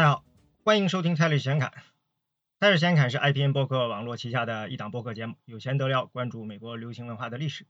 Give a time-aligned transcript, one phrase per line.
[0.00, 0.24] 大家好，
[0.64, 1.74] 欢迎收听泰勒显侃。
[2.58, 7.66] 泰勒显侃是 IPN 播客网络旗下的一档播客节目，有钱得聊，关注美国流行文化的历史。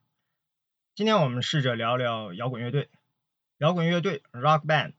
[0.94, 2.88] 今天我们试着聊聊摇滚乐队。
[3.58, 4.92] 摇滚乐队 （Rock Band）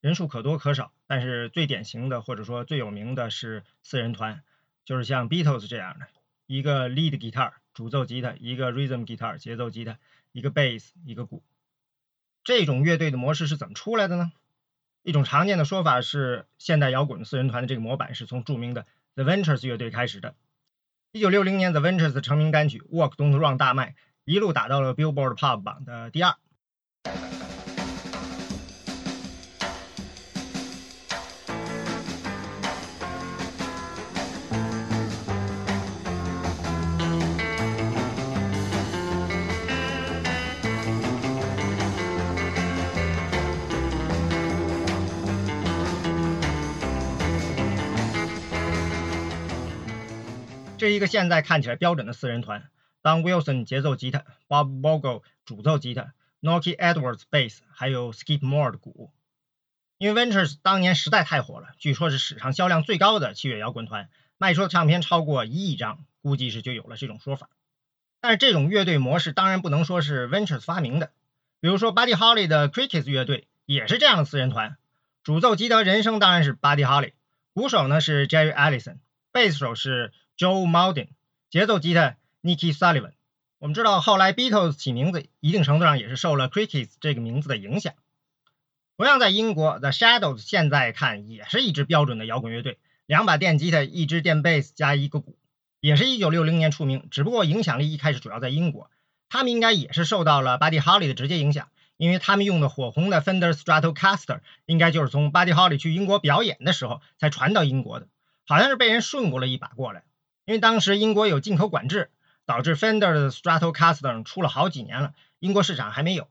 [0.00, 4.42] 人数可多可少，但是最典型的或者说最有名的是四人团，
[4.84, 6.08] 就是像 Beatles 这样的，
[6.48, 9.96] 一个 lead guitar 主奏吉他，一个 rhythm guitar 节奏吉他，
[10.32, 11.44] 一个 bass 一个鼓。
[12.42, 14.32] 这种乐队的模式是怎么出来的呢？
[15.04, 18.86] 一种常见的说法是，现代摇滚四人团的这个模板是从著名的
[19.16, 20.34] The Ventures 乐队开始的。
[21.12, 26.34] 一九六零年，The Ventures 成名单曲《Walk Don't Run》大卖，一路打到了 Billboard Pop 榜的第二。
[50.84, 52.68] 是一个现在看起来标准的四人团
[53.02, 59.10] ，Don Wilson 节奏吉他，Bob Bogle 主奏吉他，Nokie Edwards bass，还有 Skip Moore 的鼓。
[59.96, 67.48] 因为 Ventures 当年实在太火了，据说是史上销量最高的器乐摇滚团，卖出的唱片超过一亿张，估计是就有了这种说法。
[68.20, 71.12] 但是这种乐队模式当然不能说是 Ventures 发明的，
[71.60, 74.76] 比如说 Buddy Holly 的 Crickets 乐队也是这样的四人团，
[75.22, 77.12] 主奏吉他人声当然是 Buddy Holly，
[77.54, 78.98] 鼓手呢是 Jerry Allison，
[79.32, 80.12] 贝斯手是。
[80.36, 81.10] Joe m a l d i n
[81.48, 83.12] 节奏吉他 Nicky Sullivan。
[83.58, 87.94] 我们知道后来 Beatles 起名字，一定程度上也是受了 Crickets 这个名字的影响。
[88.96, 95.36] 同样在英国，The Shadows 现在看也是一支标准的摇滚乐队，两把电吉他，一支电贝斯加一个鼓，
[95.78, 97.06] 也是一九六零年出名。
[97.12, 98.90] 只不过影响力一开始主要在英国，
[99.28, 108.08] 他们应该也是受到了 Buddy Holly 的直接影响，因为他们用的火红的 Fender Stratocaster 应该就是从 Buddy Holly 去英国表演的时候才传到英国的，
[108.44, 110.02] 好像是被人顺过了一把过来。
[110.44, 112.10] 因为当时英国有进口管制，
[112.44, 116.28] 导致 Fender 的 Stratocaster 出了好几年了，英国市场还没有。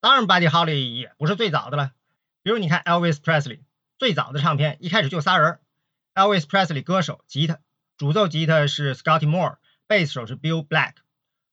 [0.00, 1.92] 当然，Buddy Holly 也不是最早的了。
[2.42, 3.60] 比如你看 Elvis Presley
[3.98, 5.58] 最早的唱片，一开始就仨人
[6.14, 7.58] ：Elvis Presley 歌手、吉他、
[7.96, 10.94] 主奏吉他是 Scotty Moore，贝斯手是 Bill Black。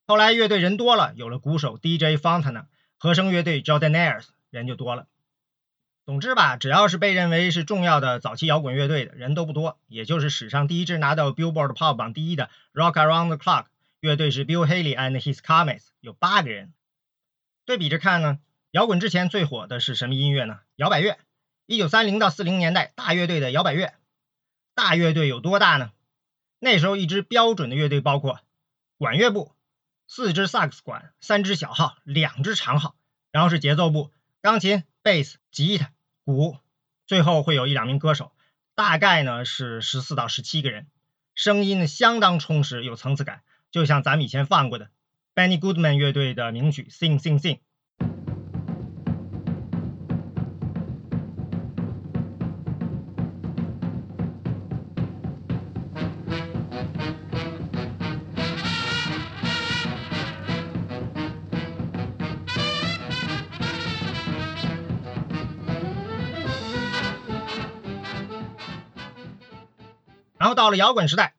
[0.07, 2.67] 后来乐队人多了，有了鼓手 DJ Fontana，
[2.97, 5.07] 和声乐队 Jordanaires，人就多了。
[6.07, 13.65] 总之吧，只要是被认为是重要的早期摇滚乐队的人都不多，也就是史上第一支拿到 Billboard Pop 榜第一的 Rock Around the Clock
[13.99, 16.71] 乐队是 Bill Haley and His Comets，有八个人。
[17.65, 18.39] 对比着看呢，
[18.71, 20.61] 摇滚之前最火的是什么音乐呢？
[20.77, 21.17] 摇摆乐。
[21.65, 23.93] 一九三零到四零年代，大乐队的摇摆乐。
[24.75, 25.91] 大乐队有多大呢？
[26.59, 28.39] 那时候一支标准的乐队包括
[28.97, 29.51] 管乐部，
[30.07, 32.95] 四支萨克斯管，三支小号，两支长号，
[33.29, 34.09] 然后是节奏部，
[34.41, 35.91] 钢琴、贝斯、吉他。
[36.27, 36.57] 鼓，
[37.05, 38.33] 最后会有一两名歌手，
[38.75, 40.87] 大概呢是十四到十七个人，
[41.35, 44.89] 声音相当充实，有层次感，就像咱们以前放过的
[45.33, 47.55] Benny Goodman 乐队的名曲《Sing Sing Sing》。
[70.67, 71.33] 到了摇滚时代，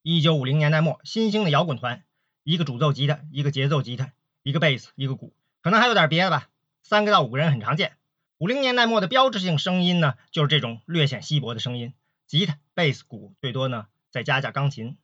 [0.00, 2.02] 一九五零年代末，新兴的摇滚团，
[2.44, 6.48] 一个主奏吉他，一个节奏吉他，一个贝斯，一个鼓，可能还有点别的吧，
[6.82, 7.98] 三个到五个人很常见。
[8.38, 11.92] 五零年代末的标志性声音呢，就是这种略显稀薄的声音，
[12.26, 14.96] 吉他、贝斯、鼓，最多呢再加加钢琴。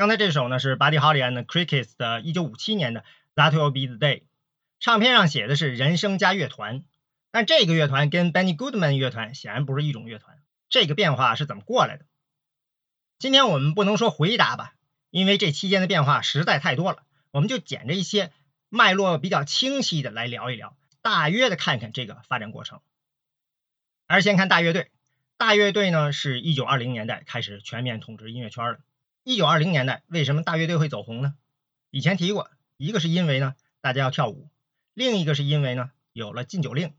[0.00, 3.04] 刚才这首呢是 Buddy Holly and Crickets 的1957年的
[3.34, 4.22] That Will Be the Day，
[4.78, 6.84] 唱片上写的是人声加乐团，
[7.30, 10.38] 但这个乐团跟 Benny Goodman 乐团显然不是一种乐团。
[10.70, 12.06] 这个变化是怎么过来的？
[13.18, 14.72] 今天我们不能说回答吧，
[15.10, 18.32] 因为这期间的变化实在太多了，我们就捡着一些
[18.70, 22.80] 脉络比较清晰的来聊一聊，大约的看看这个发展过程。
[24.08, 24.90] 还是先看大乐队，
[25.36, 28.80] 大乐队呢是一九二零年代开始全面统治音乐圈的。
[29.30, 31.36] 一九二零年代，为什么大乐队会走红呢？
[31.92, 34.48] 以前提过，一个是因为呢大家要跳舞，
[34.92, 36.94] 另一个是因为呢有了禁酒令，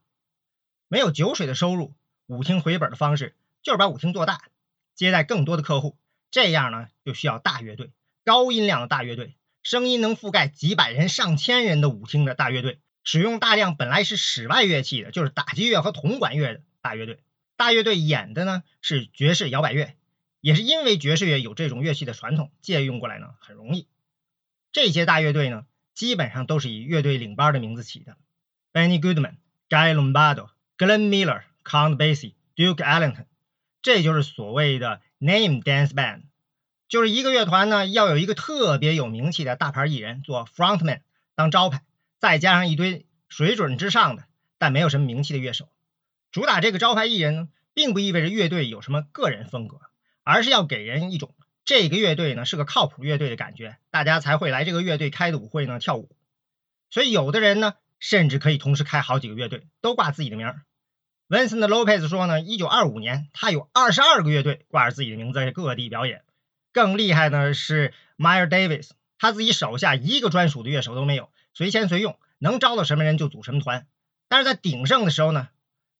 [0.87, 1.93] 没有酒水的收入，
[2.27, 4.43] 舞厅回本的方式就是把舞厅做大，
[4.95, 5.97] 接待更多的客户，
[6.31, 7.91] 这样呢就需要大乐队，
[8.23, 17.19] 高音量的大乐队，声音能覆盖几百人、上千人的舞厅的大乐队，使用大量本来是室外乐器的，就是打击乐和铜管乐的大乐队。
[17.57, 19.93] 大乐队演的呢是爵士摇摆乐，
[20.41, 23.87] 也是因为爵士乐有这种乐器的传统，借用过来呢很容易。
[24.73, 28.17] 这些大乐队呢，基本上都是以乐队领班的名字起的
[28.73, 29.35] ：Benny Goodman、
[29.69, 33.25] Guy Lombardo、Glenn Miller、Count Basie、Duke Ellington，
[33.81, 36.23] 这就是所谓的 Name Dance Band。
[36.87, 41.01] 就是一个乐团呢，要有一个特别有名气的大牌艺人做 frontman
[41.35, 41.83] 当招牌，
[42.17, 44.25] 再加上一堆水准之上的
[44.57, 45.69] 但没有什么名气的乐手。
[46.31, 49.79] 主打这个招牌艺人呢，并不意味着乐队有什么个人风格，
[50.23, 51.35] 而是要给人一种
[51.65, 56.15] 这个乐队呢是个靠谱乐队的感觉，大家才会来这个乐队开的舞会呢跳舞。
[56.89, 60.61] 所以有的人呢，甚至可以同时开好几个乐队，都挂自己的名儿。
[61.29, 66.23] Vincent Lopez 说呢，一九二五年他有二十二个乐队挂着自己的名字在各地表演。
[66.73, 73.87] 更厉害的是 Miles Davis，他自己手下一个专属的乐手都没有，随签随用，能招到什么人就组什么团。
[74.27, 75.47] 但是在鼎盛的时候呢，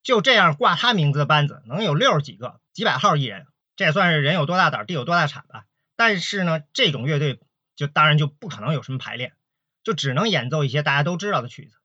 [0.03, 3.47] 就这样挂他名字的班子能有六十几个，几百号艺人，
[3.81, 5.65] 这也算是人有多大胆，地有多大产吧。
[5.95, 7.39] 但是呢，这种乐队
[7.75, 9.33] 就当然就不可能有什么排练，
[9.83, 11.77] 就只能演奏一些大家都知道的曲子。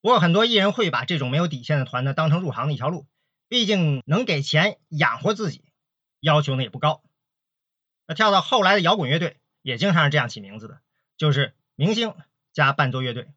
[0.00, 3.06] 不过很多艺人会把这种没有底线的团呢当成入行的一条路，
[3.46, 5.66] 毕竟能给钱养活自己，
[6.18, 7.02] 要求呢也不高。
[8.06, 10.80] 那跳到后来的摇滚乐队也经常是这样起名字的，
[11.18, 12.14] 就是明星
[12.54, 13.28] 加伴奏乐队，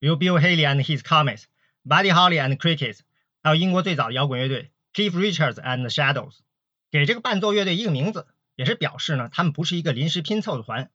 [0.00, 1.44] 比如 Bill Haley and His Comets、
[1.84, 2.98] Buddy Holly and Crickets，
[3.40, 6.40] 还有英国最早的摇滚乐队 Cliff Richards and Shadows。
[6.90, 8.26] 给这个伴奏乐队一个名字，
[8.56, 10.90] 也是表示呢他们不是一个临时拼凑的团。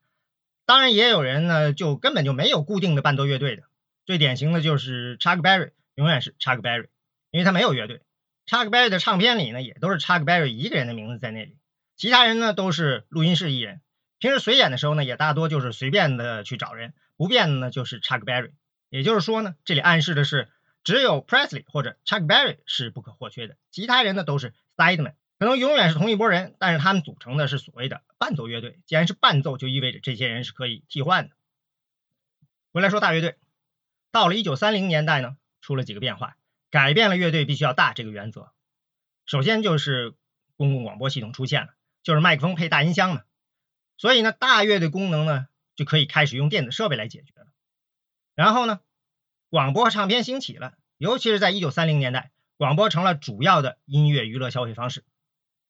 [0.65, 3.63] 当然也有人呢就根本就没有固定的伴奏乐队的，
[4.05, 6.87] 最典型的就是 Chuck Berry，永远是 Chuck Berry，
[7.31, 8.01] 因为他没有乐队。
[8.47, 11.57] Chuck Berry 的唱片里呢也都是 Chuck Berry 一个人的名字在那里。
[11.95, 13.81] 其他人呢都是录音室艺人，
[14.19, 18.51] 平时随演的时候呢也大多就是随便的去找人，不变的呢就是 Chuck Berry。
[18.89, 20.49] 也就是说呢，这里暗示的是
[20.83, 28.79] 只有 Presley 或者 Chuck Berry 是不可或缺的，其他人呢都是 Side Man 可能永远是同一拨人，但是他们组成的是所谓的伴奏乐队。
[28.85, 31.35] 既然是伴奏，就意味着这些人是可以替换的。
[32.71, 33.37] 回来说大乐队，
[34.11, 36.37] 到了一九三零年代呢，出了几个变化，
[36.69, 38.51] 改变了乐队必须要大这个原则。
[39.25, 40.15] 首先就是
[40.55, 41.73] 公共广播系统出现了。
[42.03, 43.23] 就是麦克风配大音箱嘛，
[43.97, 47.47] 所以呢，大乐队功能呢就可以开始用电子设备来解决了。
[48.35, 48.79] 然后呢，
[49.49, 55.03] 广播唱片兴起了，尤其是在一九三零年代，广播成了主要的音乐娱乐消费方式。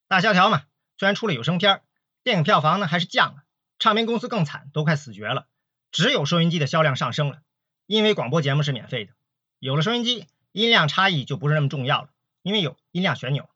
[0.08, 0.64] 大萧条嘛，
[0.98, 1.82] 虽然出了有声片，
[2.24, 3.44] 电影票房呢还是降了，
[3.80, 5.48] 唱片公司更惨，都快死绝了。
[5.92, 7.40] 只有收音机的销量上升了，
[7.86, 9.14] 因为广播节目是免费的，
[9.60, 12.10] 有了收音机，音量差异就不是那么重要了，
[12.42, 13.50] 因为有音量旋钮。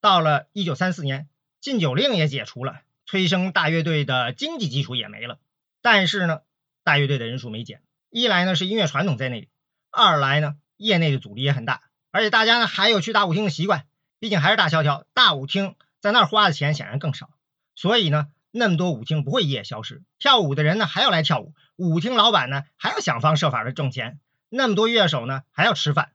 [0.00, 1.28] 到了一九三四年。
[1.62, 5.38] 禁酒令也解除了，催生大乐队的经济基础也没了。
[5.80, 6.40] 但是呢，
[6.82, 7.84] 大乐队的人数没减。
[8.10, 9.48] 一来呢是音乐传统在那里，
[9.92, 13.86] 二来呢业内的阻力也很大，而且大家呢还有去大舞厅的习惯，
[14.22, 17.28] 毕竟还是大萧条，大舞厅在那儿花的钱显然更少。
[17.74, 26.12] 所以呢，那么多舞厅不会一夜消失，跳舞的人呢还要来跳舞，舞厅老板呢还要想方设法的挣钱，那么多乐手呢还要吃饭。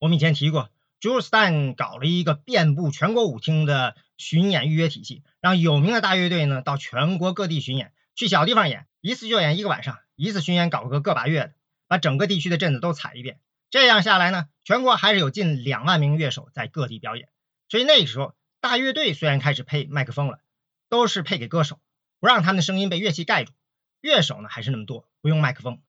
[0.00, 0.68] 我们以前提过。
[1.00, 11.52] Jules Stein 搞了一个遍布全国舞厅的巡演预约体系，让有名的大乐队呢到全国各地巡演，去小地方演，一次就演一个晚上，一次巡演搞个个把月的，
[11.86, 13.38] 把整个地区的镇子都踩一遍。
[13.68, 17.28] 这样下来呢，全国还是有近两万名乐手在各地表演。
[17.68, 20.40] 所以那个时候，大乐队虽然开始配麦克风了，
[20.88, 21.80] 都是配给歌手，
[22.20, 23.52] 不让他们的声音被乐器盖住。
[24.00, 25.82] 乐手呢还是那么多，不用麦克风。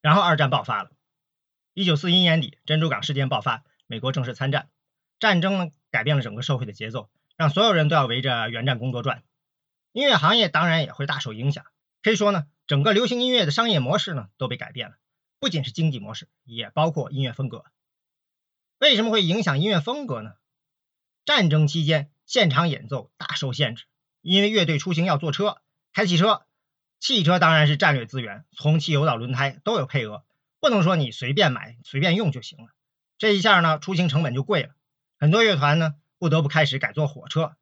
[0.00, 0.90] 然后二战爆发了，
[1.74, 3.64] 一九四一年底，珍珠港事件爆发。
[3.86, 4.68] 美国正式参战，
[5.18, 9.22] 战争呢改变了整个社会的节奏，让所有人都要围着原战工作转。
[9.92, 11.64] 音乐行业当然也会大受影响，
[12.02, 14.96] 可以说呢，整个流行音乐的商业模式呢都被改变了，
[15.40, 17.64] 不仅是经济模式，也包括音乐风格。
[18.78, 20.34] 为什么会影响音乐风格呢？
[21.28, 23.84] 战争期间现场演奏大受限制，
[24.22, 25.58] 因为乐队出行要坐车、
[25.92, 26.46] 开汽车，
[27.00, 30.24] 汽车当然是战略资源，从汽油到轮胎都有配额，
[30.58, 32.68] 不能说你随便买、随便用就行了。
[33.18, 34.70] 这一下呢，出行成本就贵了，
[35.18, 37.56] 很多乐团呢不得不开始改坐火车。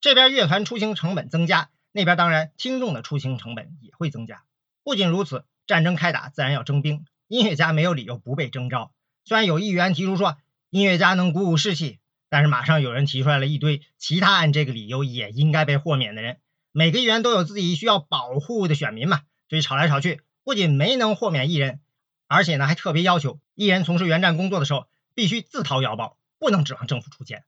[0.00, 4.44] 这边乐团出行成本增加，那边当然听众的出行成本也会增加。
[4.84, 8.92] 不仅如此，战争开打自然要征兵，音乐家没有理由不被征召。
[9.24, 10.38] 虽然有议员提出说
[10.70, 16.38] 音乐家能鼓舞士气，但是马上有人提出来了一堆其他按这个理由也应该被豁免的人。
[16.72, 21.80] 每个议员都有自己需要保护的选民嘛，所以吵来吵去，不仅没能豁免艺人，
[22.26, 24.86] 而且呢还特别要求艺人从事原战工作的时候。
[25.14, 27.42] 必须自掏腰包，不能指望政府出钱，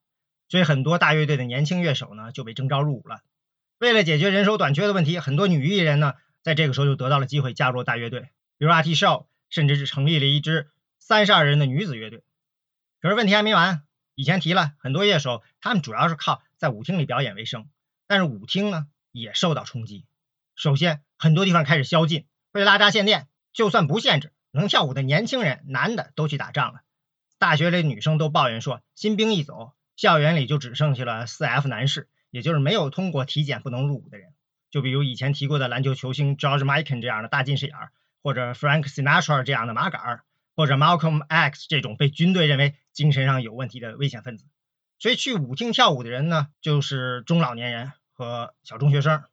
[0.48, 3.20] 所以很多大乐队的年轻乐手呢就被征召入伍了。
[3.78, 8.22] 为了解决人手短缺的问题，很多女艺人呢在这个时候就得到了机会加入大乐队，
[8.58, 10.66] 比如 art Show，甚至是成立了一支
[10.98, 12.24] 三十二人的女子乐队。
[13.00, 13.84] 可是问题还没完，
[14.20, 17.70] 以前提了很多乐手，他们主要是靠在舞厅里表演为生，
[18.06, 20.04] 但是舞厅呢也受到冲击。
[20.54, 26.82] 首先，很多地方开始宵禁，为拉闸限电，就算不限制，能跳舞的年轻人，男的都去打仗了。
[27.38, 34.34] 大学里女生都抱怨说，新兵一走，校园里就只剩下了四 F 男士，也就是没有通过体检不能入伍的人。
[34.70, 37.74] 就比如以前提过的篮球球星 George Mikan 这样的大近视眼，
[38.22, 40.24] 或者 Frank Sinatra 这样的马杆，
[40.60, 44.44] 或者 Malcolm X 这种被军队认为精神上有问题的危险分子。
[44.98, 49.24] 所以去舞厅跳舞的人呢，就是中老年人和小中学生。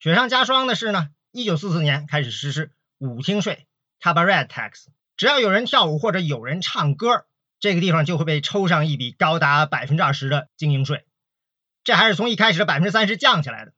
[0.00, 3.68] 雪上加霜的是呢，一九四四年开始实施舞厅税
[4.00, 4.86] （Cabaret Tax），
[5.16, 7.26] 只要有人跳舞或者有人唱歌，
[7.60, 11.04] 这个地方就会被抽上一笔高达百分之二十的经营税。
[11.84, 13.72] 这还是从一开始的百分之三十降下来的。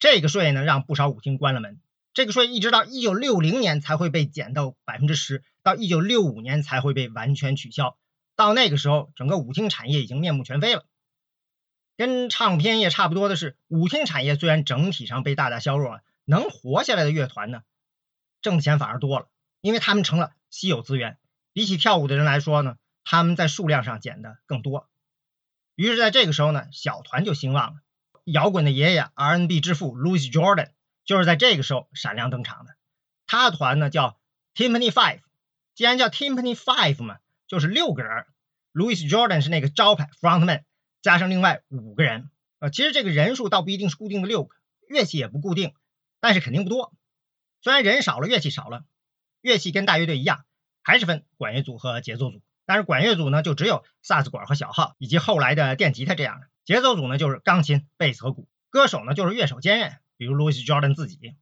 [0.00, 1.80] 这个税呢，让不少舞厅关了门。
[2.12, 7.96] 这个税一直到一九六零年才会被减到百分之十，到一九六五年才会被完全取消。
[8.36, 10.86] 到那个时候，整个舞厅产业已经面目全非了。
[11.96, 17.62] 跟唱片业差不多的是，舞厅产业虽然整体上被大大削弱了，能活下来的乐团呢，
[18.40, 19.28] 挣的钱反而多了，
[19.60, 21.18] 因为他们成了稀有资源。
[21.52, 24.88] 比起跳舞的人来说呢，他们在数量上减的更多。
[25.74, 27.80] 于是，在这个时候呢，小团就兴旺了。
[28.24, 30.70] 摇滚的爷爷，R&B 之父 Luis Jordan
[31.04, 32.76] 就是在这个时候闪亮登场的。
[33.26, 34.18] 他的团呢叫
[34.54, 35.20] Timpani Five，
[35.80, 38.26] 既然叫 Timpani Five 嘛，就是六个人。
[38.74, 40.64] Louis Jordan 是那个招牌 frontman。
[41.00, 44.54] 加上另外五个人，呃，其实这个人数倒不一定是固定的六个，
[44.86, 45.72] 乐器也不固定，
[46.20, 46.92] 但是肯定不多。
[47.62, 48.84] 虽然人少了，乐器少了，
[49.40, 50.44] 乐器跟大乐队一样，
[50.82, 52.42] 还是分管乐组和节奏组。
[52.66, 58.46] 但是管乐组呢，就只有萨斯管和小号，以及后来的电吉他这样的；节奏组呢，就是钢琴、贝斯和鼓。
[58.68, 61.36] 歌手呢，就是乐手兼任，比如 Louis Jordan 自己。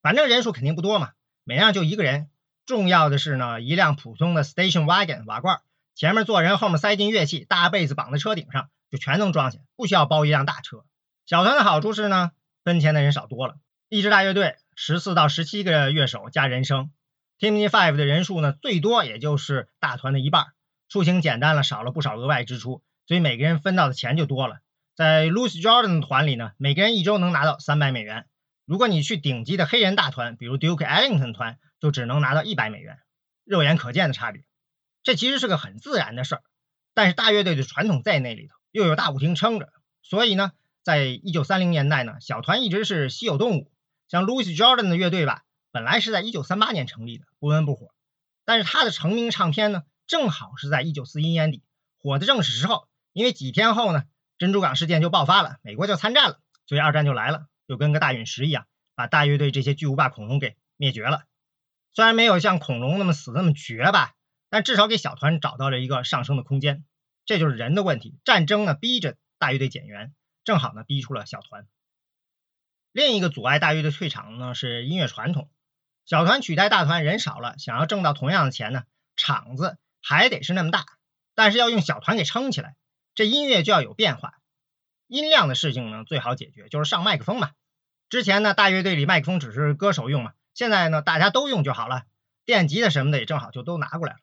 [0.00, 1.10] 反正人数肯定不多嘛，
[1.42, 2.30] 每样就一个人。
[2.70, 5.60] 重要的是呢，一辆普通的 station wagon 瓦罐，
[5.96, 8.70] 前面坐人，后面塞进乐器，大被子绑在车顶上。
[8.92, 10.84] 就全能装下，不需要包一辆大车。
[11.24, 12.32] 小团的好处是呢，
[12.64, 13.54] 分钱的人少多了。
[13.88, 16.90] 一支大乐队十四到十七个乐手加人声
[17.38, 20.46] ，Timmy Five 的人数呢最多也就是大团的一半，
[20.88, 24.58] 出行简单了，少了不少额外支出，所以每个人分到的钱就多了。
[24.96, 28.26] 在 Louis Jordan 的团里呢，每个人一周能拿到三百美元。
[28.66, 32.98] 如果你去顶级的黑人大团，比如 Duke Ellington 团，就只能拿到一百美元。
[33.44, 34.44] 肉眼可见的差别，
[35.02, 36.42] 这其实是个很自然的事儿。
[36.94, 38.54] 但是大乐队的传统在那里头。
[38.72, 40.52] 又有大舞厅撑着，所以呢，
[40.84, 43.72] 在一九三零年代呢，小团一直是稀有动物。
[44.06, 47.92] 像 Louis Jordan 的乐队吧，本来是在一九三八年成立的，不温不火。
[48.44, 51.64] 但是他的成名唱片呢，正好是在一九四一年底，
[51.98, 52.86] 火的正是时候。
[53.12, 54.04] 因为几天后呢，
[54.38, 61.24] 珍珠港事件就爆发了，美国就参战了，所以二战就来了，就跟个大陨石一样，把大乐队这些巨无霸恐龙给灭绝了。
[62.00, 64.14] 虽然没有像恐龙那么死那么绝吧，
[64.48, 66.82] 但至少给小团找到了一个上升的空间。
[67.26, 68.18] 这就是人的问题。
[68.24, 71.66] 战争呢，逼着大乐队减员，正好呢，逼出了小团。
[72.90, 75.50] 另一个阻碍大乐队退场呢，是音乐传统。
[76.06, 80.86] 小团取代大团，人少了，想要挣到同样的钱呢，场子还得是那么大，
[81.34, 82.76] 但是要用小团给撑起来，
[83.14, 84.38] 这音乐就要有变化。
[85.06, 87.50] 音量的事情呢，最好解决就是上麦克风嘛。
[88.08, 92.02] 之前呢，大乐队里麦克风只是歌手用嘛，现在呢，大家都用就好了。
[92.44, 94.18] 电吉他什么的也正好就都拿过来了。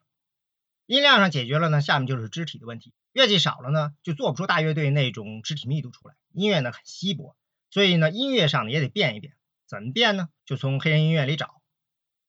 [0.86, 2.94] 音量上解决了呢，下面就是肢体的问题。
[3.12, 6.14] 乐器少了呢，就做不出大乐队那种肢体密度出来。
[6.32, 7.34] 音乐呢很稀薄，
[7.70, 9.32] 所以呢音乐上呢也得变一变。
[9.66, 10.28] 怎么变呢？
[10.46, 11.60] 就从黑人音乐里找。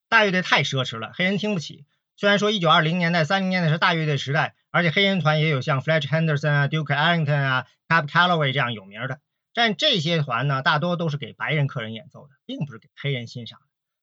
[0.07, 1.85] 大乐队太奢侈了，黑人听不起。
[2.15, 9.21] 虽然说一九二零年代、三零年代是大乐队时代，而且黑人团也有像 Fletch Henderson 啊、Duke Ellington 啊、Cab Calloway 这样有名的，
[9.53, 13.59] 但这些团呢大多都是给白人客人演奏的，并不是给黑人欣赏。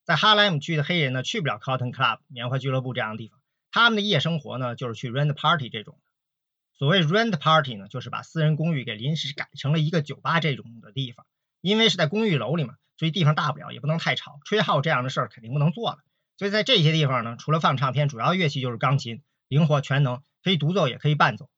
[0.07, 3.41] 在哈莱姆区的黑人呢去不了 Cotton Club 棉花俱乐部这样的地方。
[3.73, 5.99] 他们的夜生活呢，就是去 rent party 这种。
[6.79, 11.27] 所谓 rent party 呢，就是把私人公寓给临时改成了一个酒吧这种的地方。
[11.61, 15.99] 因为是在公寓楼里嘛，所以地方大不了，也不能太吵，吹号这样的事儿肯定不能做了。
[16.39, 21.51] 所以在这些地方呢，除了放唱片，主要乐器就是钢琴，灵活全能，可以独奏也可以伴奏。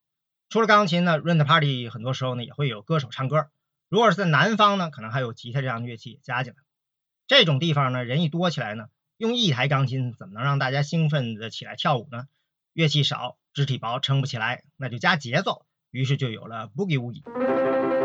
[0.48, 3.50] 除了钢琴呢，rent party 很多时候呢也会有歌手唱歌。
[3.90, 6.58] 如果是在南方呢，可能还有吉他这样的乐器加进来。
[7.28, 8.86] 这种地方呢，人一多起来呢。
[9.18, 12.24] 用一台钢琴怎么能让大家兴奋的起来跳舞呢？
[12.72, 17.97] 乐器少，肢体薄，撑不起来，那就加节奏，于是就有了 Boogie Woogie。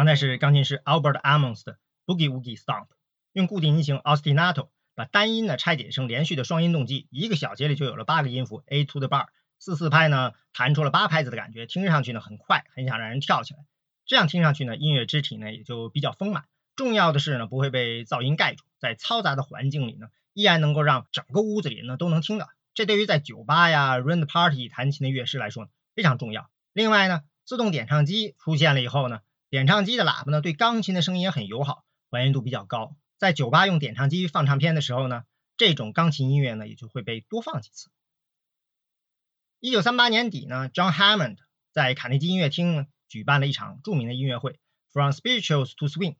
[0.00, 1.76] 刚才是钢琴师 Albert Ammons 的
[2.06, 2.86] Boogie Woogie Stomp，
[3.34, 9.26] 用固定音型 ostinato 把单音呢拆解成连续的双音动机，一个小节里就有了八个音符 A to the bar，
[9.58, 13.60] 四四拍呢弹出了八拍子的感觉，听上去呢很快，很想让人跳起来。
[14.06, 16.46] 这样听上去呢，音乐肢体呢也就比较丰满。
[16.76, 22.48] 重要的是呢，不会被噪音盖住，在嘈杂的环境里呢，依然能够让整个屋子里呢都能听到。
[22.72, 26.48] 这对于在酒吧呀、rent party 弹琴的乐师来说呢非常重要。
[26.72, 32.96] 另外呢，自动点唱机出现了以后呢，点唱机的喇叭呢对钢琴的声音也很友好，还原度比较高。
[33.18, 35.24] 在酒吧用点唱机放唱片的时候呢，
[35.56, 37.90] 这种钢琴音乐呢也就会被多放几次。
[39.58, 41.36] 一九三八年底呢，John Hammond
[41.72, 44.60] 在卡内基音乐厅呢举办了一场著名的音乐会
[44.92, 46.14] ，From Spirituals to Swing。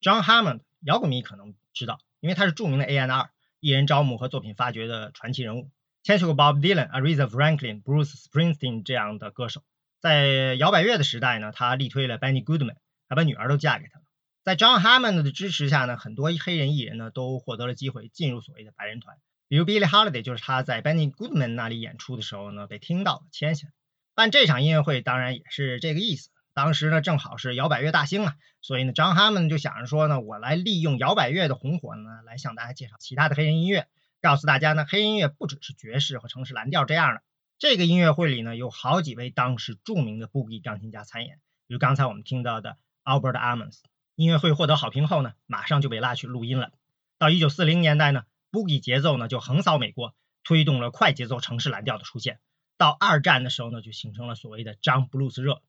[0.00, 5.70] John Hammond 摇滚迷可能知道，因为他是著名的 A&R 艺人招募和作品发掘的传奇人物，
[6.04, 9.62] 签去过 Bob Dylan、Aretha Franklin、Bruce Springsteen 这样的歌手。
[10.00, 12.76] 在摇摆乐的时代呢，他力推了 Benny Goodman，
[13.08, 14.04] 还把女儿都嫁给他了。
[14.44, 19.16] 在 John Hammond 的支持下呢，很多黑人艺人呢都获得了机会进入所谓的白人团，
[19.48, 23.66] 比如 Billie Holiday 就是他在 Benny Goodman 那里演出的时候呢被听到了，签下。
[24.14, 26.30] 办这场音乐会当然也是这个意思。
[26.54, 33.88] 当时呢正好是摇摆乐大兴啊，所以呢 John Hammond 就想着说呢，我来利用摇摆乐的红火呢，来向大家介绍其他的黑人音乐，
[34.22, 37.22] 告诉大家呢，黑音乐不只是爵士和城市蓝调这样的。
[37.58, 43.78] 这个音乐会里呢，有好几位当时著名的 Boogie 钢琴家参演，比如刚才我们听到的 Albert Ammons。
[44.14, 46.72] 音乐会获得好评后呢，马上就被拉去录音了。
[47.18, 52.40] 到1940年代呢，Boogie 节奏呢就横扫美国，推动了快节奏城市蓝调的出现。
[52.76, 55.62] 到二战的时候呢，就形成了所谓的 j u n g Blues 热。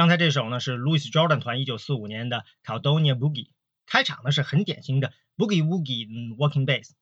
[0.00, 3.50] 刚才这首呢是 Louis Jordan 团1945年的 Caledonia Boogie，
[3.84, 6.92] 开场呢是很典型的 Boogie Woogie Walking Bass，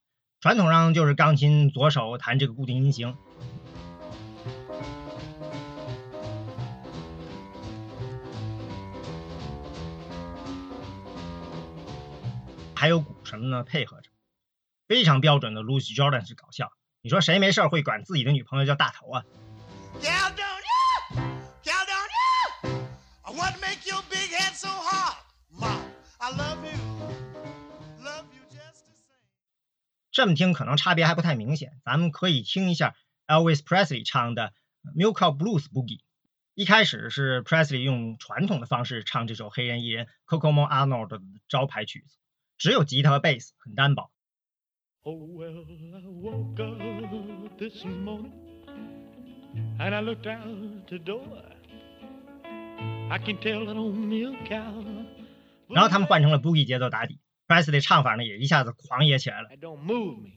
[0.40, 3.16] 传统上就是钢琴左手弹这个固定音型，
[12.74, 14.11] 还有鼓什么呢配合着，
[14.88, 16.72] 非常标准的 Louis Jordan 是搞笑。
[17.02, 19.24] 你说谁没事会管自己的女朋友叫大头啊？
[30.18, 32.96] 这么听可能差别还不太明显，咱们可以听一下
[33.28, 34.52] Elvis Presley 唱的
[34.96, 36.00] Milk Cow Blues Boogie。
[36.57, 42.16] 一开始是 Presley 用传统的方式唱这首黑人艺人 Kokomo Arnold 的招牌曲子，
[42.57, 44.11] 只有吉他和贝斯，很单薄。
[45.02, 48.33] Oh well, I woke up this morning
[49.78, 51.44] and I looked out the door.
[53.09, 54.85] I can tell that old milk cow.
[55.68, 57.20] 然后他们换成了 Boogie 节奏打底。
[57.48, 59.48] Presley 唱法呢也一下子狂野起来了。
[59.58, 60.32] Don't move me.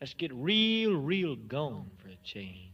[0.00, 2.72] Let's get real, real gone for a change.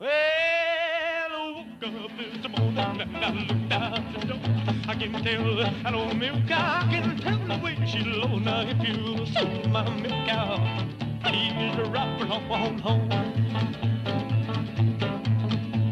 [0.00, 4.40] Well, I woke up this morning and I looked out the door.
[4.88, 6.82] I can tell that old milk cow.
[6.82, 8.36] I can tell the way she low.
[8.40, 10.58] Now if you saw my milk cow,
[11.24, 13.08] he's a rough on home.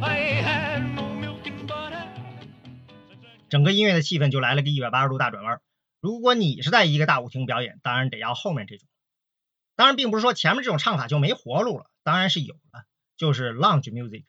[0.02, 2.08] I had no milk and butter.
[3.48, 5.60] 整个音乐的气氛就来了个一百八十度大转弯。
[6.04, 8.86] 如果你是在一个大舞厅表演，当然得要后面这种。
[9.74, 12.84] 当然，并不是说前面这种唱法就没活路了，当然是有了，
[13.16, 14.26] 就是 lounge music，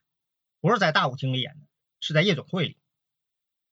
[0.62, 1.68] 不是在大舞厅里演的，
[2.00, 2.78] 是在夜总会里。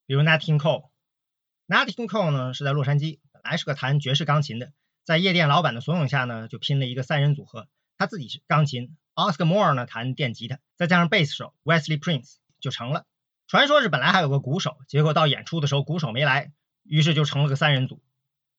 [0.05, 4.73] 比如 Nat King Cole，Nat King Cole 呢是在洛杉矶，本来是个弹爵士钢琴的，
[5.05, 13.05] 在夜店老板的怂恿下呢，就拼了一个三人组合，他自己是钢琴，Oscar Moore 呢弹电吉他，再加上贝斯手 Wesley Prince 就成了。
[13.47, 16.51] 传说是本来还有个鼓手，结果到演出的时候鼓手没来。
[16.83, 18.01] 于是就成了个三人组。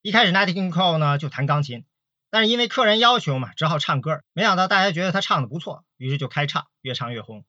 [0.02, 1.84] 一开始 Nat King Cole 呢就弹钢琴，
[2.30, 4.22] 但是因为客人要求嘛，只好唱歌。
[4.32, 7.44] 没想到大家觉得他唱的不错，于是就开唱，越唱越红。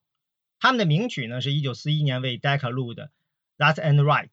[0.59, 3.05] 他们的名曲呢是一九四一年为 Decca 录的
[3.57, 4.27] 《That's and Right》。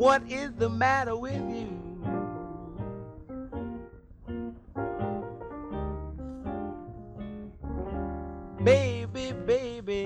[0.00, 1.68] What is the matter with you?
[8.64, 10.04] Baby, baby,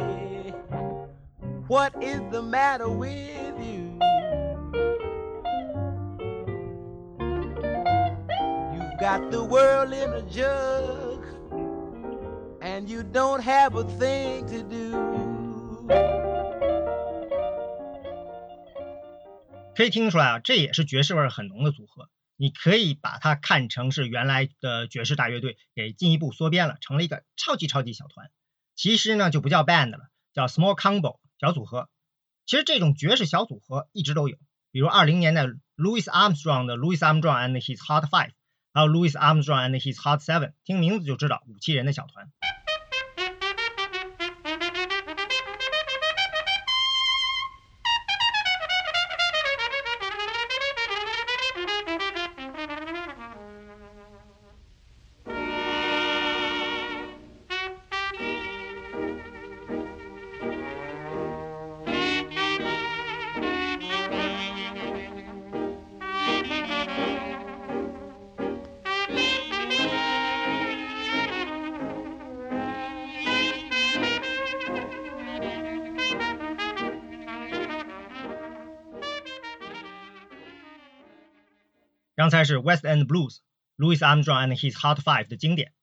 [1.68, 3.96] what is the matter with you?
[8.74, 11.24] You've got the world in a jug
[12.60, 16.23] and you don't have a thing to do.
[19.76, 22.08] 可以听出来啊，这也是爵士味很浓的组合。
[22.36, 28.30] 你可以把它看成是原来的爵士大乐队给进一步缩编了，成了一个超级超级小团。
[28.74, 29.98] 其实呢，就不叫 band 了，
[30.32, 31.88] 叫 small combo 小组合。
[32.46, 34.36] 其实这种爵士小组合一直都有，
[34.72, 35.44] 比如二零年代
[35.76, 38.32] Louis Armstrong 的 Louis Armstrong and His Hot Five，
[38.72, 42.32] 还有 Louis Armstrong and His Hot Seven，听名字就知道五七人的小团。
[82.24, 85.74] 刚才是 West End Blues，Louis Armstrong and His Hot Five 的经典。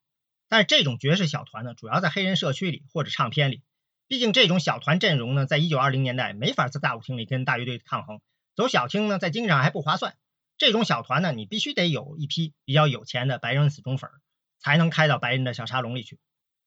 [0.49, 3.61] 但是这种爵士小团呢，主要在黑人社区里或者唱片里。
[4.07, 8.21] 毕竟这种小团阵容呢，在一九二零年代没法在大舞厅里跟大乐队抗衡，
[8.55, 10.15] 走小厅呢，在经济上还不划算。
[10.57, 14.09] 这种小团呢，你必须得有一批比较有钱的白人死忠粉，
[14.57, 16.17] 才能开到白人的小沙龙里去。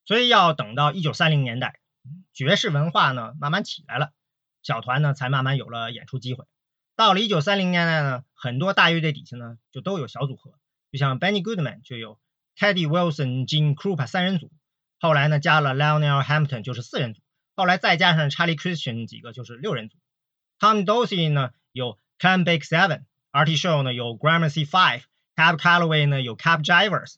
[0.04, 1.80] 所以要等到一九三零年代，
[2.32, 4.12] 爵士文化呢慢慢起来了，
[4.62, 6.44] 小团呢才慢慢有了演出机会。
[6.96, 10.52] 到了一九三零年代呢，很多大乐队底下呢就都有小组合，
[10.92, 12.20] 就像 Benny Goodman 就有
[12.56, 14.52] Teddy Wilson、Gene Krupa 三人组，
[15.00, 17.20] 后来呢加了 Lionel Hampton 就是四人组，
[17.56, 19.98] 后来再加上 Charlie Christian 几个就是六人组。
[20.60, 27.16] Tom Dorsey 呢有 Clan Bake Seven，Artie Shaw 呢有 Gramercy Five，Cab Calloway 呢有 Cab Drivers。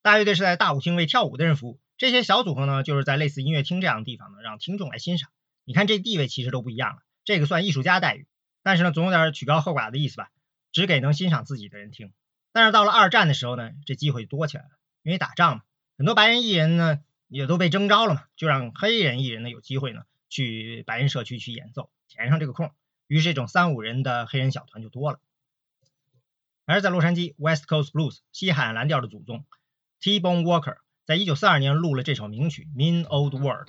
[0.00, 5.28] 大乐队是在大舞厅为跳舞的人服务，这些小组合呢就是在类似音乐厅这样的地方呢让听众来欣赏。
[5.66, 8.26] 你看这地位其实都不一样了，这个算艺术家待遇。
[8.62, 10.30] 但是呢，总有点曲高和寡的意思吧，
[10.72, 12.12] 只给能欣赏自己的人听。
[12.52, 14.70] 但是到了二战的时候呢，这机会多起来了，
[15.02, 15.62] 因为打仗嘛，
[15.96, 22.72] 很多白人艺人呢也都被征召了嘛，就让黑人艺人呢有机会呢去白人社区去演奏，填上这个空。
[23.06, 25.20] 于是这种三五人的黑人小团就多了。
[26.66, 29.44] 而在洛杉矶，West Coast Blues 西海岸蓝调的祖宗
[30.00, 33.68] T-Bone Walker 在一九四二年录了这首名曲《Mean Old World》。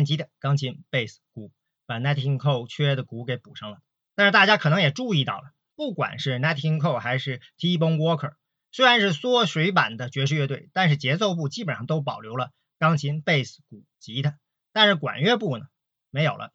[0.00, 1.52] 电吉他、钢琴、贝斯、鼓，
[1.84, 3.82] 把 Nat King Cole 缺的鼓给补上了。
[4.14, 8.32] 但是大家可能也注意到了，不管是 Nat King Cole 还是 T-Bone Walker，
[8.72, 14.38] 虽然是缩水版的爵士乐队，但是节奏部基本上都保留了钢琴、贝斯、鼓、吉他。
[14.72, 15.66] 但是管乐部呢，
[16.08, 16.54] 没有了。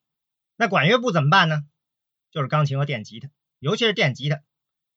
[0.56, 1.62] 那管乐部怎么办呢？
[2.32, 3.30] 就是钢琴和电吉他，
[3.60, 4.42] 尤其是电吉他。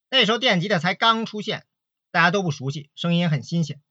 [0.08, 1.66] 那时候电吉他才刚出现，
[2.10, 3.82] 大家都不熟悉，声音很新鲜。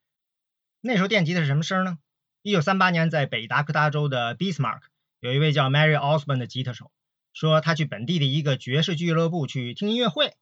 [0.82, 2.00] 那时候电吉他是什么声呢？
[2.48, 4.80] 一九三八年，在北达科他州的 Bismarck，
[5.20, 6.94] 有一位叫 Mary Osborne 的吉他手，
[7.34, 10.34] 说他去本地的一个爵士俱乐部去听音乐会，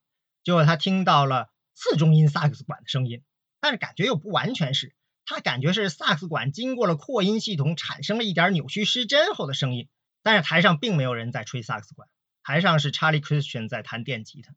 [0.43, 3.23] 结果他听到了次中音萨克斯管的声音，
[3.59, 4.93] 但是感觉又不完全是，
[5.25, 9.89] 他感觉是萨克斯管经过了扩音系统，产生了一点扭曲失真后的声音。
[10.21, 12.07] 但是台上并没有人在吹萨克斯管，
[12.43, 14.53] 台上是 Charlie Christian 在弹电吉他，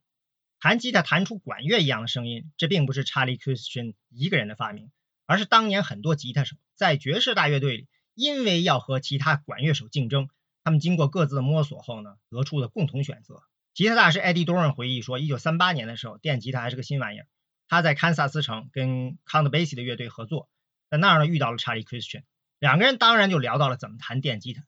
[0.60, 4.90] 弹吉他弹出管乐一样的声音，这并不是 Charlie Christian 一个人的发明。
[5.28, 10.30] 而是当年很多吉他手在爵士大乐队里，因为要和其他管乐手竞争，
[10.64, 13.42] 他们经过各自摸索后呢，得出的共同选择。
[13.74, 17.26] 吉他大师 Eddie Dorn 回忆说，一九三八年的时候，电吉他还是个新玩意儿。
[17.68, 20.48] 他在堪萨斯城跟 Count Basie 的乐队合作，
[20.88, 22.22] 在那儿呢遇到了查理 Christian，
[22.58, 24.64] 两个人当然就聊到了怎么弹电吉他。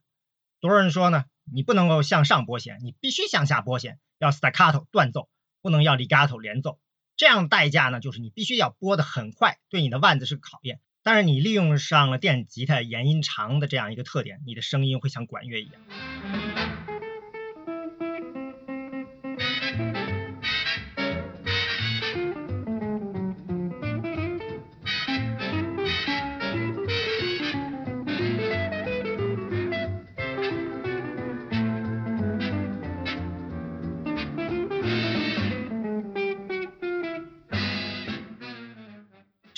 [0.61, 5.31] Dorn 说呢，你不能够向上拨弦，你必须向下拨弦，要 staccato 断奏，
[5.63, 6.79] 不能要 legato 连奏。
[7.21, 10.81] 这样代价呢，就是你必须要拨得很快，对你的腕子是个考验。
[11.03, 16.80] 但是你利用上了电吉他延音长的这样一个特点，你的声音会像管乐一样。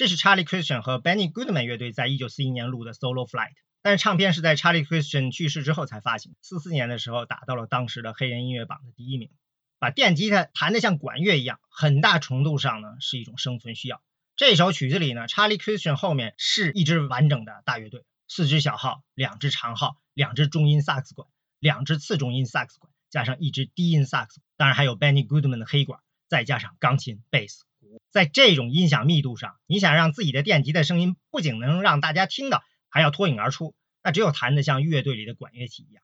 [0.02, 6.34] 这是 Charlie Christian 和 Benny Goodman 乐队在一九四一年录的 Solo Flight，但是唱片是在 Charlie Christian 去世之后才发行。
[6.40, 9.30] 四四年的时候打到了当时的黑人音乐榜的第一名。
[9.78, 14.02] 把电吉他弹得像管乐一样，很大程度上呢是一种生存需要。
[14.34, 21.28] 这首曲子里呢，Charlie Christian 后面是一支完整的大乐队，四支小号，两支长号，两支中音萨克斯管，
[21.60, 27.62] 两支次中音萨克斯管，加上一支低音萨克斯，当然还有 Benny Goodman 的黑管，再加上钢琴、贝斯。
[28.10, 36.02] 在这种音响密度上，你想让自己的电吉他声音不仅能让大家听到，还要脱颖而出，那只有弹得像乐队里的管乐器一样。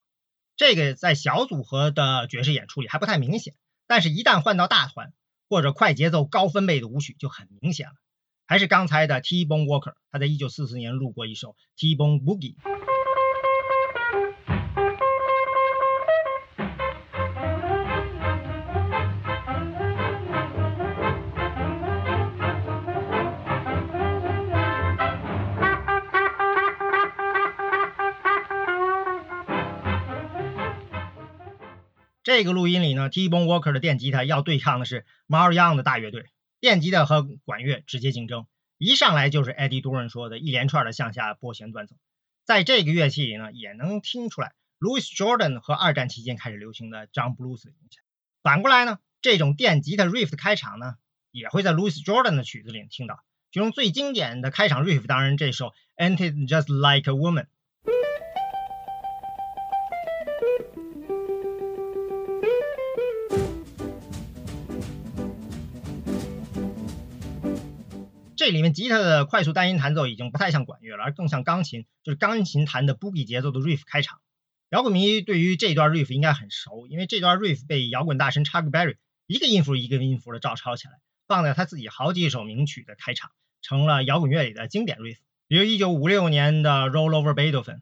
[0.56, 3.54] 这个在小组合的爵士演出里还不太明显，
[3.86, 5.12] 但是一旦换到大团
[5.48, 7.94] 或者快节奏高分贝的舞曲就很明显了。
[8.46, 12.56] 还是刚才的 T-Bone Walker，他在一九四四年录过一首 T-Bone Boogie。
[32.28, 36.26] 这个录音里呢，T-Bone Walker 的电吉他要对抗的是 Mar Young 的大乐队，
[36.60, 41.96] 电吉他和管乐直接竞争，一上来就是 Eddie Duran 说的一连串的向下拨弦断奏。
[42.44, 48.04] 在这个乐器里呢，也能听出来 Louis Jordan 和二战期间开始流行的 John Blues 的影响。
[48.42, 50.96] 反过来呢，这种电吉他 riff 的开场呢，
[51.30, 53.24] 也会在 Louis Jordan 的曲子里听到。
[53.50, 57.46] 其中最经典的开场 riff 当然这首 Ain't It Just Like a Woman。
[68.48, 74.20] 这里面吉他的快速单音弹奏已经不太像管乐了，而更像钢琴，就是钢琴弹的 boogie 节奏的 riff 开场。
[74.70, 80.94] 摇滚迷对于这段 riff 应该很熟，因为这段 riff 被摇滚大神 Chuck Berry 一个音符一个音符的照抄起来，
[81.26, 83.30] 放在他自己好几首名曲的开场，
[83.60, 85.18] 成了摇滚乐里的经典 riff。
[85.46, 87.80] 比如1956年的 Roll Over Beethoven，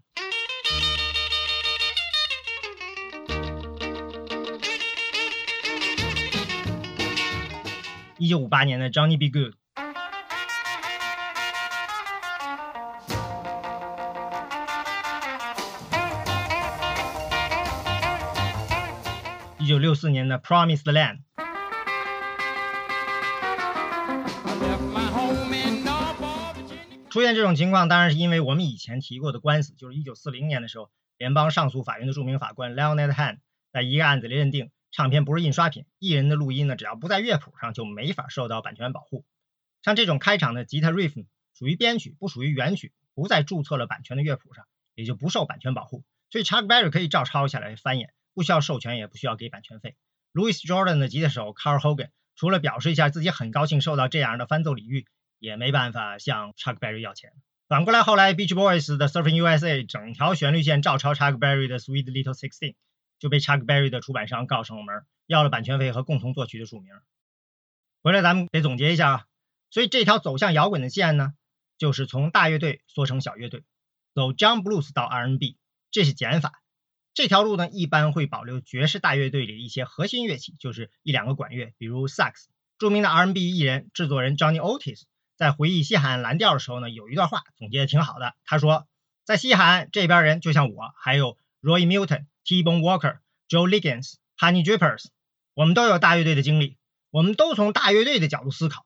[8.19, 9.31] 一九五八年的 Johnny B.
[9.31, 9.55] Good。
[19.67, 21.23] 一九六四年的《Promised Land》，
[27.11, 33.39] 出现这种情况，当然是因为我们以前提过的官司，就是一九四零年的时候，联邦上诉法院的著名法官 Leonard Han
[33.73, 39.25] 在一个案子里认定，唱片不是印刷品，艺人的录音呢，只要不在乐谱上，就没法受到版权保护。
[39.83, 41.27] 像这种开场的吉他 riff
[41.59, 48.13] 属于编曲，不属于原曲，不在注册了版权的乐谱上，也就不受版权保护，所以 Chuck Berry 可以照抄下来翻演。
[48.37, 49.97] 不需要授权，也不需要给版权费。
[50.35, 55.07] Louis Jordan 的吉他手 Carl Hogan 除了表示一下自己很高兴受到这样的翻奏礼遇，
[55.39, 57.33] 也没办法向 Chuck Berry 要钱。
[57.67, 62.75] 反过来，后来 Beach Boys 的 Surfing USA 整条旋律线照抄 Chuck Berry 的 Sweet Little Sixteen，
[63.19, 66.93] 就被 Chuck Berry 的出版商告上了门，要了版权费和共同作曲的署名。
[68.03, 69.25] 回来咱们得总结一下啊，
[69.71, 71.33] 所以这条走向摇滚的线呢，
[71.79, 73.65] 就是从大乐队缩成小乐队，
[74.15, 75.57] 走 John Blues 到 R&B，
[75.91, 76.61] 这是减法。
[77.17, 82.51] 这条路呢，一般会保留爵士大乐队里一些核心乐器，就是一两个管乐，比如萨克斯。
[82.77, 88.35] 著名的 R&B 艺人、制作人 Johnny Otis 在回忆西海岸蓝调的时候呢，有一段话总结的挺好的。
[88.45, 88.87] 他说，
[89.25, 95.07] 在西海岸这边人就像我，还有 Roy Milton、T-Bone Walker、Joe Liggins、Honey Drippers，
[95.55, 96.77] 我们都有大乐队的经历，
[97.11, 98.85] 我们都从大乐队的角度思考。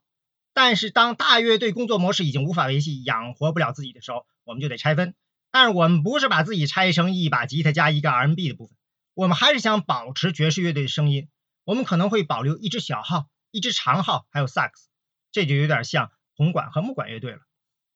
[0.53, 5.17] 但是当大乐队工作模式已经无法维系，养活不了自己的时候，我们就得拆分。
[5.51, 8.77] 但是我们不是把自己拆成一把吉他加一个 R&B 的部分，
[9.15, 11.29] 我们还是想保持爵士乐队的声音。
[11.65, 14.89] 我们可能会保留一支小号、一支长号，还有萨克斯，
[15.31, 17.41] 这就有点像铜管和木管乐队了，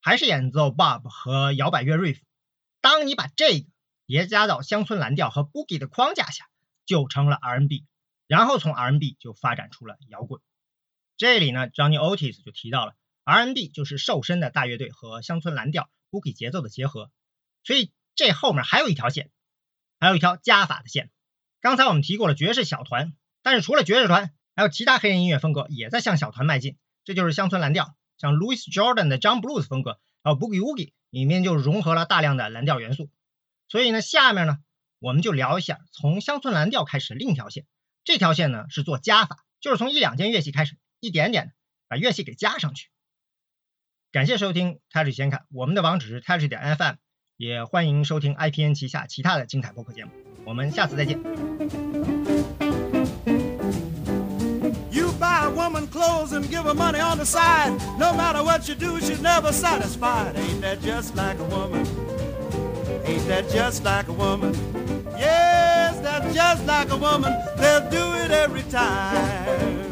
[0.01, 2.21] 还是演奏 Bob 和摇摆乐 Riff。
[2.81, 3.67] 当你把这个
[4.07, 6.45] 叠加到乡村蓝调和 Boogie 的框架下，
[6.85, 7.87] 就成了 R&B，
[8.27, 10.43] 然后从 R&B 就发展出了摇滚。
[11.17, 17.11] 这里呢，Johnny Otis 就提到了 R&B 就是瘦身的大乐队和乡村蓝调 Boogie 节奏的结合。
[17.65, 19.31] 所以这后面还有一条线，
[19.99, 21.11] 还有一条加法的线。
[21.61, 26.77] 刚才我们提过了爵士小团，但是除了爵士团，还有其他黑人音乐风格也在向小团迈进。
[27.05, 33.11] 这就是乡村蓝调，像 Louis Jordan 的 John Blues 风格，还有 Boogie Woogie 里面就融合了大量的蓝调元素。
[33.69, 34.59] 所以呢，下面呢
[34.99, 37.67] 我们就聊一下从乡村蓝调开始另一条线。
[38.05, 41.53] 这条线呢是做加法，就是从一两件乐器开始，一点点的
[41.89, 42.91] 把乐器给加上去。
[44.13, 46.97] 感谢收听 Touch 先看，我们的网址是 Touch 点 FM。
[47.37, 50.11] 也欢迎收听 IPN 旗下其他的精彩播客节目，
[50.45, 51.19] 我们下次再见。
[54.93, 57.73] You buy a woman clothes and give her money on the side.
[57.99, 60.37] No matter what you do, she's never satisfied.
[60.37, 61.85] Ain't that just like a woman?
[63.05, 64.55] Ain't that just like a woman?
[65.19, 67.35] Yes, that's just like a woman.
[67.57, 69.84] They'll do it every time.